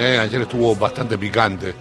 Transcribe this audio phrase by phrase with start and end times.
[0.00, 1.74] Eh, ayer estuvo bastante picante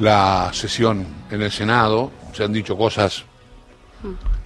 [0.00, 2.10] la sesión en el Senado.
[2.34, 3.24] Se han dicho cosas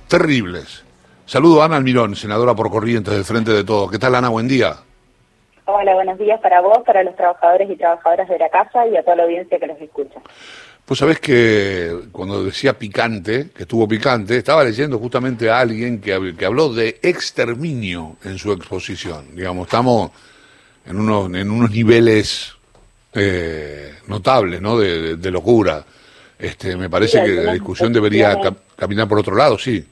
[0.07, 0.85] terribles.
[1.25, 3.91] Saludo a Ana Almirón, senadora por Corrientes del Frente de Todos.
[3.91, 4.29] ¿Qué tal, Ana?
[4.29, 4.77] Buen día.
[5.64, 9.03] Hola, buenos días para vos, para los trabajadores y trabajadoras de la casa y a
[9.03, 10.21] toda la audiencia que los escucha.
[10.84, 16.37] Pues sabés que cuando decía picante, que estuvo picante, estaba leyendo justamente a alguien que,
[16.39, 19.34] que habló de exterminio en su exposición.
[19.34, 20.12] Digamos, estamos
[20.87, 22.55] en unos, en unos niveles
[23.17, 24.79] eh, notables, ¿no?
[24.79, 25.85] De, de, locura.
[26.39, 28.39] Este, me parece que la discusión debería
[28.77, 29.85] caminar por otro lado, sí.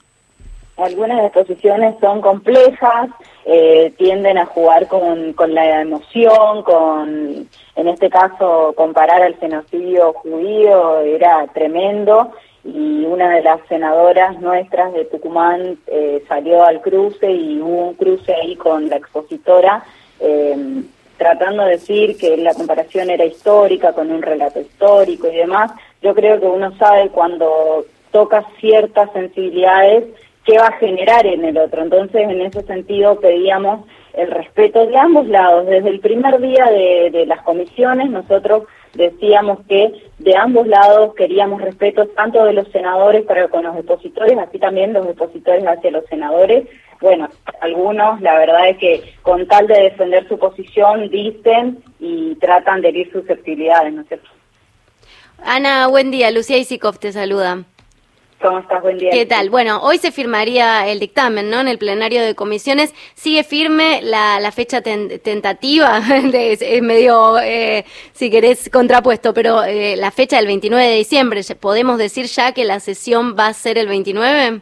[0.76, 3.08] Algunas exposiciones son complejas,
[3.46, 10.12] eh, tienden a jugar con, con la emoción, con, en este caso, comparar al genocidio
[10.14, 12.32] judío era tremendo
[12.64, 17.94] y una de las senadoras nuestras de Tucumán eh, salió al cruce y hubo un
[17.94, 19.84] cruce ahí con la expositora
[20.18, 20.82] eh,
[21.16, 25.72] tratando de decir que la comparación era histórica con un relato histórico y demás.
[26.02, 30.04] Yo creo que uno sabe cuando toca ciertas sensibilidades
[30.44, 31.82] qué va a generar en el otro.
[31.82, 35.66] Entonces, en ese sentido, pedíamos el respeto de ambos lados.
[35.66, 42.06] Desde el primer día de, las comisiones, nosotros decíamos que de ambos lados queríamos respeto
[42.08, 46.66] tanto de los senadores para con los depositores, así también los depositores hacia los senadores.
[47.00, 47.28] Bueno,
[47.60, 52.88] algunos, la verdad es que con tal de defender su posición, dicen y tratan de
[52.88, 54.30] herir susceptibilidades, ¿no es cierto?
[55.42, 56.30] Ana, buen día.
[56.30, 57.64] Lucía Isikov te saluda.
[58.44, 58.82] ¿Cómo estás?
[58.82, 59.10] Buen día.
[59.10, 59.48] ¿Qué tal?
[59.48, 61.60] Bueno, hoy se firmaría el dictamen, ¿no?
[61.60, 62.92] En el plenario de comisiones.
[63.14, 66.02] ¿Sigue firme la, la fecha tentativa?
[66.34, 71.96] es medio, eh, si querés, contrapuesto, pero eh, la fecha del 29 de diciembre, ¿podemos
[71.96, 74.60] decir ya que la sesión va a ser el 29?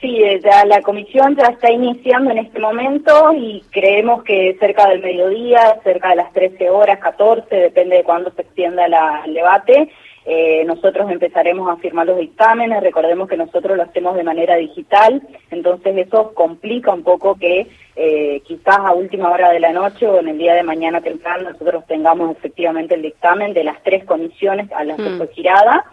[0.00, 4.88] Sí, eh, ya la comisión ya está iniciando en este momento y creemos que cerca
[4.88, 9.34] del mediodía, cerca de las 13 horas, 14, depende de cuándo se extienda la, el
[9.34, 9.90] debate,
[10.28, 15.22] eh, nosotros empezaremos a firmar los dictámenes, recordemos que nosotros lo hacemos de manera digital,
[15.52, 20.18] entonces eso complica un poco que eh, quizás a última hora de la noche o
[20.18, 24.70] en el día de mañana temprano nosotros tengamos efectivamente el dictamen de las tres comisiones
[24.72, 25.16] a las que mm.
[25.16, 25.84] fue girada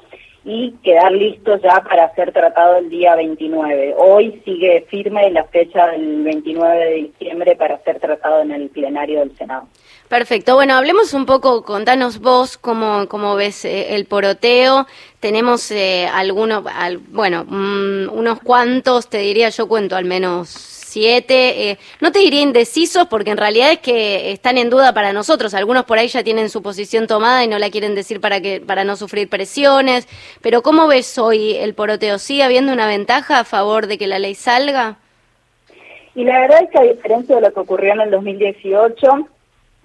[0.46, 3.96] y quedar listos ya para ser tratado el día 29.
[3.98, 9.20] Hoy sigue firme la fecha del 29 de diciembre para ser tratado en el plenario
[9.20, 9.68] del Senado.
[10.10, 10.56] Perfecto.
[10.56, 14.86] Bueno, hablemos un poco, contanos vos cómo, cómo ves eh, el poroteo.
[15.20, 16.64] Tenemos eh, algunos,
[17.10, 21.72] bueno, mm, unos cuantos, te diría, yo cuento al menos siete.
[21.72, 25.54] Eh, no te diría indecisos porque en realidad es que están en duda para nosotros.
[25.54, 28.62] Algunos por ahí ya tienen su posición tomada y no la quieren decir para que
[28.62, 30.08] para no sufrir presiones.
[30.42, 32.20] Pero ¿cómo ves hoy el poroteo?
[32.20, 34.98] ¿Sigue habiendo una ventaja a favor de que la ley salga?
[36.16, 39.28] Y la verdad es que a diferencia de lo que ocurrió en el 2018,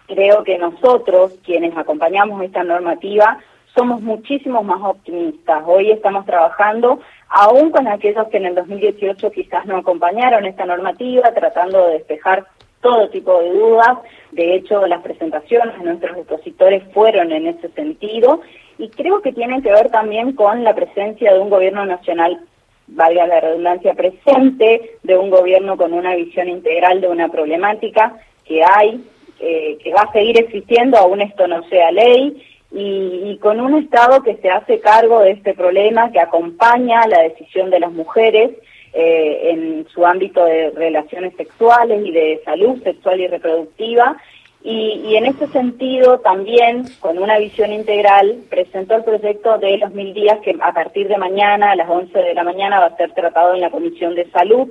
[0.09, 3.39] creo que nosotros, quienes acompañamos esta normativa,
[3.75, 5.63] somos muchísimos más optimistas.
[5.67, 11.33] Hoy estamos trabajando aún con aquellos que en el 2018 quizás no acompañaron esta normativa,
[11.33, 12.47] tratando de despejar
[12.81, 13.99] todo tipo de dudas.
[14.33, 18.41] De hecho, las presentaciones de nuestros expositores fueron en ese sentido
[18.79, 22.41] y creo que tienen que ver también con la presencia de un gobierno nacional,
[22.87, 28.63] valga la redundancia, presente, de un gobierno con una visión integral de una problemática que
[28.65, 29.05] hay
[29.41, 34.23] eh, que va a seguir existiendo aún esto no sea ley y, con un Estado
[34.23, 38.51] que se hace cargo de este problema, que acompaña la decisión de las mujeres
[38.93, 44.17] eh, en su ámbito de relaciones sexuales y de salud sexual y reproductiva.
[44.63, 49.93] Y, y, en ese sentido también, con una visión integral, presentó el proyecto de los
[49.93, 52.97] mil días que a partir de mañana, a las 11 de la mañana, va a
[52.97, 54.69] ser tratado en la Comisión de Salud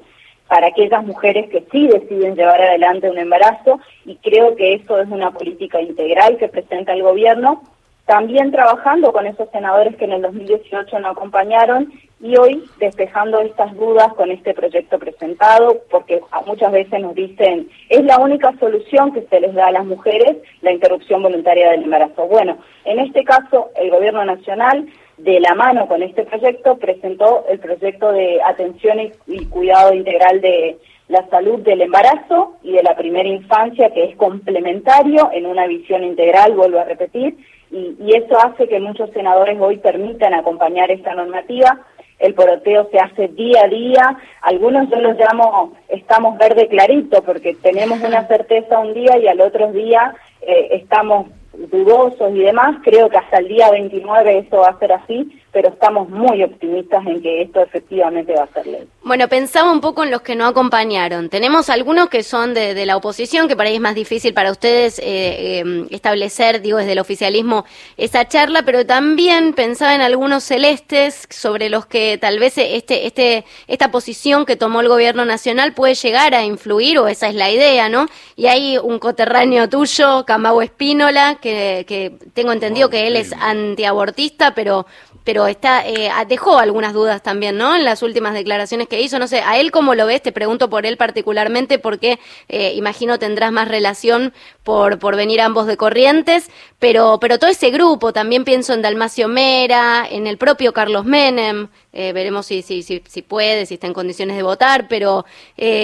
[0.47, 5.09] para aquellas mujeres que sí deciden llevar adelante un embarazo y creo que eso es
[5.09, 7.63] una política integral que presenta el gobierno,
[8.07, 11.91] también trabajando con esos senadores que en el 2018 no acompañaron
[12.21, 18.03] y hoy despejando estas dudas con este proyecto presentado, porque muchas veces nos dicen, es
[18.05, 22.27] la única solución que se les da a las mujeres, la interrupción voluntaria del embarazo.
[22.27, 24.87] Bueno, en este caso el gobierno nacional
[25.17, 30.77] de la mano con este proyecto, presentó el proyecto de atención y, cuidado integral de
[31.09, 36.03] la salud del embarazo y de la primera infancia, que es complementario en una visión
[36.03, 37.35] integral, vuelvo a repetir,
[37.77, 41.79] y, y eso hace que muchos senadores hoy permitan acompañar esta normativa.
[42.19, 47.53] El poroteo se hace día a día, algunos yo los llamo estamos verde clarito, porque
[47.55, 53.09] tenemos una certeza un día y al otro día eh, estamos dudosos y demás, creo
[53.09, 57.19] que hasta el día 29 eso va a ser así, pero estamos muy optimistas en
[57.19, 58.87] que esto efectivamente va a ser ley.
[59.01, 61.29] Bueno, pensaba un poco en los que no acompañaron.
[61.29, 64.99] Tenemos algunos que son de, la oposición, que por ahí es más difícil para ustedes
[64.99, 67.65] eh, em, establecer, digo, desde el oficialismo
[67.97, 73.43] esa charla, pero también pensaba en algunos celestes sobre los que tal vez este, este,
[73.65, 77.49] esta posición que tomó el gobierno nacional puede llegar a influir, o esa es la
[77.49, 78.05] idea, ¿no?
[78.35, 84.53] Y hay un coterráneo tuyo, Camau Espínola, que, que tengo entendido que él es antiabortista,
[84.53, 84.85] pero
[85.27, 87.75] pero está eh, dejó algunas dudas también, ¿no?
[87.75, 90.69] En las últimas declaraciones que hizo, no sé, a él cómo lo ves, te pregunto
[90.69, 94.33] por él particularmente porque eh, imagino tendrás más relación
[94.63, 96.49] por, por venir ambos de Corrientes,
[96.79, 101.67] pero, pero todo ese grupo, también pienso en Dalmacio Mera, en el propio Carlos Menem,
[101.93, 105.25] eh, veremos si, si, si, si, puede, si está en condiciones de votar, pero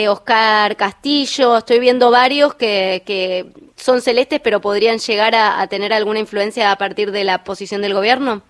[0.10, 6.19] Oscar Castillo, estoy viendo varios que, que son celestes, pero podrían llegar a tener alguna
[6.19, 8.44] influencia a partir de la posición del gobierno.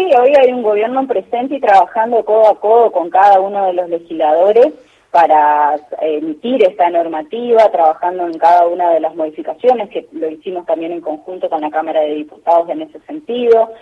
[0.00, 3.74] Sí, hoy hay un gobierno presente y trabajando codo a codo con cada uno de
[3.74, 4.72] los legisladores
[5.10, 10.92] para emitir esta normativa, trabajando en cada una de las modificaciones, que lo hicimos también
[10.92, 13.72] en conjunto con la Cámara de Diputados en ese sentido.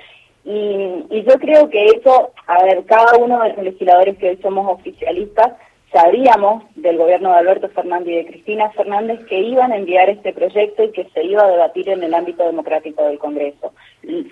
[0.44, 4.38] Y, y yo creo que eso, a ver, cada uno de los legisladores que hoy
[4.42, 5.52] somos oficialistas,
[5.92, 10.32] sabíamos del gobierno de Alberto Fernández y de Cristina Fernández que iban a enviar este
[10.32, 13.72] proyecto y que se iba a debatir en el ámbito democrático del Congreso.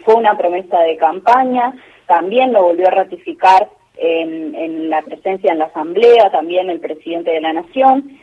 [0.05, 1.75] Fue una promesa de campaña,
[2.07, 7.31] también lo volvió a ratificar en, en la presencia en la Asamblea, también el presidente
[7.31, 8.19] de la Nación,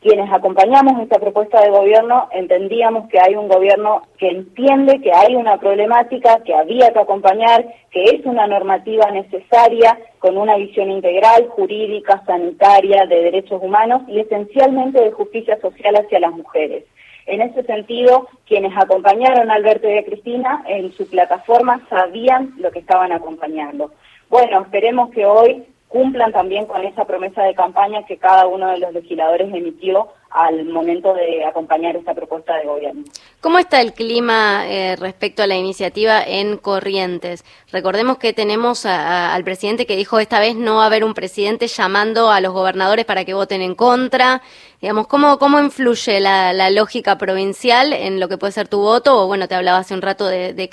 [0.00, 5.36] quienes acompañamos esta propuesta de gobierno entendíamos que hay un gobierno que entiende que hay
[5.36, 11.48] una problemática, que había que acompañar, que es una normativa necesaria con una visión integral,
[11.50, 16.84] jurídica, sanitaria, de derechos humanos y esencialmente de justicia social hacia las mujeres.
[17.26, 22.70] En ese sentido, quienes acompañaron a Alberto y a Cristina en su plataforma sabían lo
[22.70, 23.92] que estaban acompañando.
[24.30, 28.78] Bueno, esperemos que hoy cumplan también con esa promesa de campaña que cada uno de
[28.78, 33.02] los legisladores emitió al momento de acompañar esta propuesta de gobierno.
[33.40, 37.44] ¿Cómo está el clima eh, respecto a la iniciativa en Corrientes?
[37.72, 41.66] Recordemos que tenemos al presidente que dijo esta vez no va a haber un presidente
[41.66, 44.42] llamando a los gobernadores para que voten en contra.
[44.80, 49.24] Digamos, ¿cómo, cómo influye la, lógica provincial en lo que puede ser tu voto?
[49.24, 50.70] O bueno, te hablaba hace un rato de, de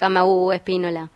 [0.54, 1.10] Espínola.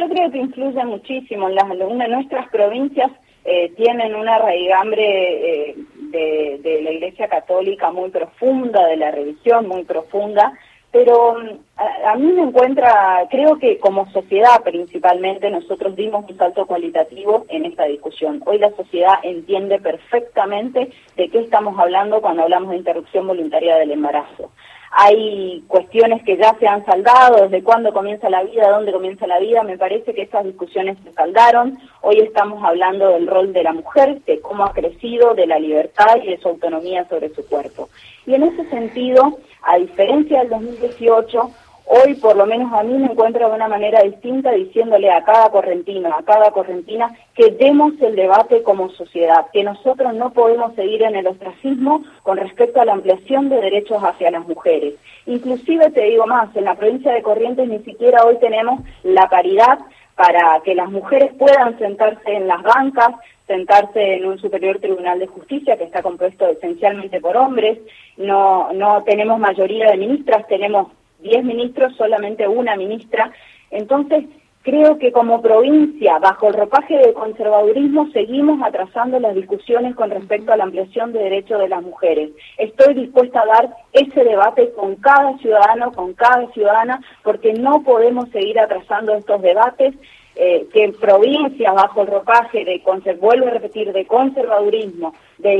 [0.00, 1.50] Yo creo que influye muchísimo.
[1.50, 3.10] Las, una, nuestras provincias
[3.44, 5.76] eh, tienen una raigambre eh,
[6.62, 10.54] de, la Iglesia Católica muy profunda, de la religión muy profunda,
[10.90, 16.64] pero mm, a, mí me encuentra, creo que como sociedad principalmente nosotros dimos un salto
[16.64, 18.42] cualitativo en esta discusión.
[18.46, 23.90] Hoy la sociedad entiende perfectamente de qué estamos hablando cuando hablamos de interrupción voluntaria del
[23.90, 24.50] embarazo
[24.90, 29.38] hay cuestiones que ya se han saldado, desde cuándo comienza la vida, dónde comienza la
[29.38, 31.78] vida, me parece que esas discusiones se saldaron.
[32.00, 36.16] Hoy estamos hablando del rol de la mujer, de cómo ha crecido, de la libertad
[36.22, 37.88] y de su autonomía sobre su cuerpo.
[38.26, 41.50] Y en ese sentido, a diferencia del 2018,
[41.92, 45.50] Hoy, por lo menos a mí, me encuentro de una manera distinta diciéndole a cada
[45.50, 51.02] correntino, a cada correntina, que demos el debate como sociedad, que nosotros no podemos seguir
[51.02, 54.94] en el ostracismo con respecto a la ampliación de derechos hacia las mujeres.
[55.26, 59.80] Inclusive, te digo más, en la provincia de Corrientes ni siquiera hoy tenemos la paridad
[60.14, 63.16] para que las mujeres puedan sentarse en las bancas,
[63.48, 67.80] sentarse en un superior tribunal de justicia que está compuesto esencialmente por hombres,
[68.16, 70.86] no, no tenemos mayoría de ministras, tenemos
[71.22, 73.32] 10 ministros, solamente una ministra.
[73.70, 74.24] Entonces,
[74.62, 80.52] creo que como provincia, bajo el ropaje del conservadurismo, seguimos atrasando las discusiones con respecto
[80.52, 82.30] a la ampliación de derechos de las mujeres.
[82.58, 88.28] Estoy dispuesta a dar ese debate con cada ciudadano, con cada ciudadana, porque no podemos
[88.30, 89.94] seguir atrasando estos debates.
[90.36, 92.80] Eh, que en provincias bajo el ropaje de,
[93.20, 95.54] vuelvo a repetir, de conservadurismo, de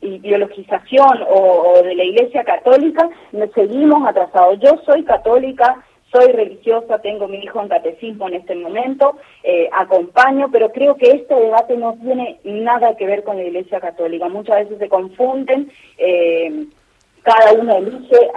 [0.00, 4.60] ideologización o, de la Iglesia Católica, nos seguimos atrasados.
[4.60, 10.48] Yo soy católica, soy religiosa, tengo mi hijo en catecismo en este momento, eh, acompaño,
[10.52, 14.28] pero creo que este debate no tiene nada que ver con la Iglesia Católica.
[14.28, 15.72] Muchas veces se confunden.
[15.98, 16.66] Eh,
[17.22, 18.30] cada uno elige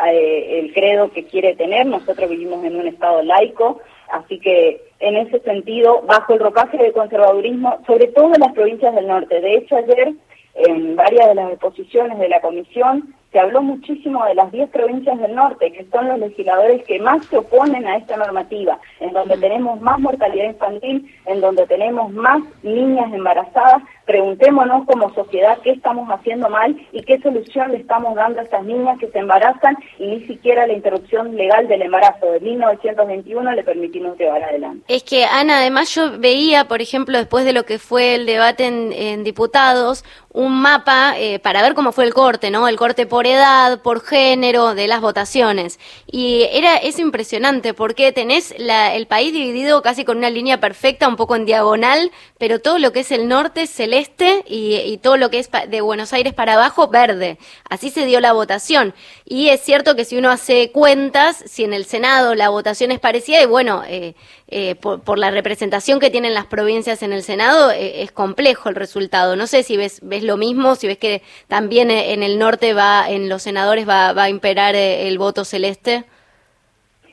[0.60, 1.86] el credo que quiere tener.
[1.86, 3.80] Nosotros vivimos en un Estado laico,
[4.12, 8.94] Así que en ese sentido, bajo el ropaje del conservadurismo, sobre todo en las provincias
[8.96, 9.42] del norte.
[9.42, 10.14] De hecho, ayer
[10.56, 15.20] en varias de las exposiciones de la comisión se habló muchísimo de las 10 provincias
[15.20, 19.36] del norte, que son los legisladores que más se oponen a esta normativa, en donde
[19.38, 23.84] tenemos más mortalidad infantil, en donde tenemos más niñas embarazadas.
[24.06, 28.64] Preguntémonos como sociedad qué estamos haciendo mal y qué solución le estamos dando a estas
[28.64, 33.64] niñas que se embarazan y ni siquiera la interrupción legal del embarazo de 1921 le
[33.64, 34.86] permitimos llevar adelante.
[34.88, 38.68] Es que, Ana, además yo veía, por ejemplo, después de lo que fue el debate
[38.68, 42.68] en, diputados, un mapa eh, para ver cómo fue el corte, ¿no?
[42.68, 45.80] El corte por edad, por género, de las votaciones.
[46.06, 51.16] Y era es impresionante porque tenés el país dividido casi con una línea perfecta, un
[51.16, 55.30] poco en diagonal, pero todo lo que es el norte celeste y, y todo lo
[55.30, 57.38] que es de Buenos Aires para abajo verde.
[57.70, 58.94] Así se dio la votación.
[59.24, 63.00] Y es cierto que si uno hace cuentas, si en el Senado la votación es
[63.00, 64.16] parecida, y bueno, eh,
[64.48, 68.76] eh, por, la representación que tienen las provincias en el Senado, eh, es complejo el
[68.76, 69.36] resultado.
[69.36, 72.74] No sé si ves, ves lo mismo, si ves que también eh, en el norte
[72.74, 76.04] va, en los senadores va, va a imperar el voto celeste.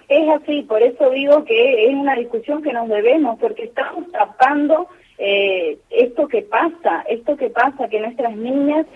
[0.08, 4.88] Es así, por eso digo que es una discusión que nos debemos, porque estamos tapando
[5.90, 8.86] esto que pasa, esto que pasa, que nuestras niñas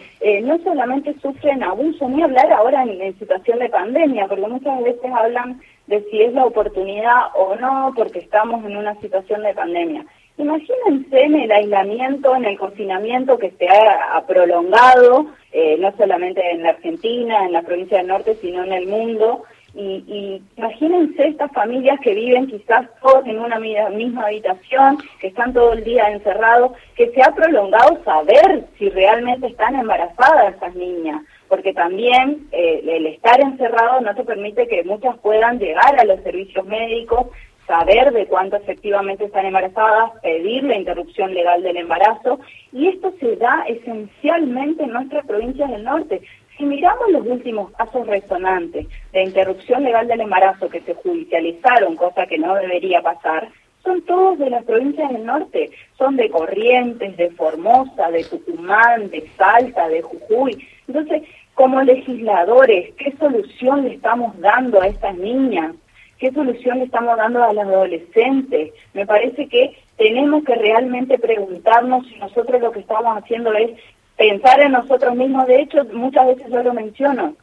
[0.42, 5.61] no solamente sufren abuso, ni hablar ahora en situación de pandemia, porque muchas veces hablan
[5.87, 10.04] de si es la oportunidad o no, porque estamos en una situación de pandemia.
[10.38, 16.62] Imagínense en el aislamiento, en el confinamiento que se ha, prolongado, eh, no solamente en
[16.62, 19.45] la Argentina, en la provincia del norte, sino en el mundo.
[19.76, 25.52] Y, y, imagínense estas familias que viven quizás todos en una misma habitación, que están
[25.52, 31.23] todo el día encerrados, que se ha prolongado saber si realmente están embarazadas esas niñas
[31.49, 36.21] porque también eh, el estar encerrado no te permite que muchas puedan llegar a los
[36.23, 37.28] servicios médicos,
[37.66, 42.40] saber de cuánto efectivamente están embarazadas, pedir la interrupción legal del embarazo,
[42.73, 46.23] y esto se da esencialmente en nuestras provincias del norte.
[46.57, 52.27] Si miramos los últimos casos resonantes de interrupción legal del embarazo que se judicializaron, cosa
[52.27, 53.49] que no debería pasar,
[53.85, 59.29] son todos de las provincias del norte, son de Corrientes, de Formosa, de Tucumán, de
[59.37, 60.67] Salta, de Jujuy.
[60.89, 61.23] Entonces,
[61.55, 65.75] como legisladores, ¿qué solución le estamos dando a estas niñas?
[66.19, 68.73] ¿Qué solución le estamos dando a las adolescentes?
[68.95, 73.71] Me parece que tenemos que realmente preguntarnos si nosotros lo que estamos haciendo es
[74.16, 75.46] pensar en nosotros mismos.
[75.46, 77.35] De hecho, muchas veces yo lo menciono,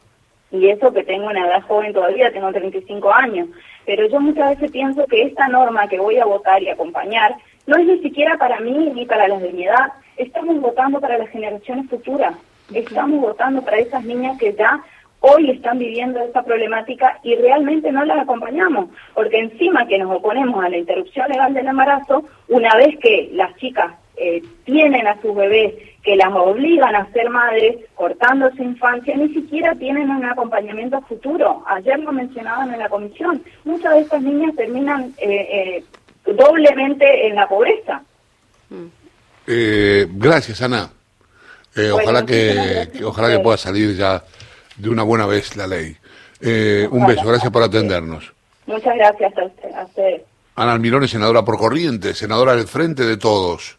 [0.50, 3.48] y eso que tengo una edad joven todavía, tengo 35 años,
[3.86, 7.76] pero yo muchas veces pienso que esta norma que voy a votar y acompañar no
[7.76, 11.28] es ni siquiera para mí ni para las de mi edad, estamos votando para las
[11.30, 12.34] generaciones futuras,
[12.72, 14.80] estamos votando para esas niñas que ya
[15.20, 20.62] hoy están viviendo esta problemática y realmente no las acompañamos, porque encima que nos oponemos
[20.62, 25.34] a la interrupción legal del embarazo, una vez que las chicas eh, tienen a sus
[25.34, 25.74] bebés
[26.04, 31.64] que las obligan a ser madres, cortando su infancia, ni siquiera tienen un acompañamiento futuro.
[31.66, 33.42] Ayer lo mencionaban en la comisión.
[33.64, 35.80] Muchas de estas niñas terminan eh,
[36.26, 38.02] eh, doblemente en la pobreza.
[39.46, 40.90] gracias, Ana.
[41.92, 44.22] ojalá que, ojalá que pueda salir ya
[44.76, 45.96] de una buena vez la ley.
[46.90, 48.30] un beso, gracias por atendernos.
[48.66, 50.22] Muchas gracias a usted.
[50.56, 53.72] A Ana Almirón es senadora por corriente, senadora del Frente de Todos.